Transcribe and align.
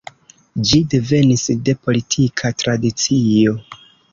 Ĝi 0.69 0.79
devenis 0.93 1.45
de 1.69 1.75
politika 1.89 2.53
tradicio. 2.63 3.55